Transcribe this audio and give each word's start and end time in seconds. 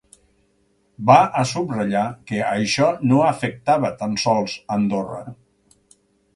Va 1.09 1.17
ha 1.25 1.43
subratllar 1.49 2.01
que 2.31 2.41
això 2.53 2.89
no 3.13 3.21
afectava 3.27 3.95
tan 4.03 4.19
sols 4.27 4.59
Andorra. 4.81 5.25